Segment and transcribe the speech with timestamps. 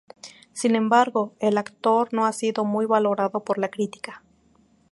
[0.51, 4.23] Sin embargo, el actor no ha sido muy valorado por la crítica.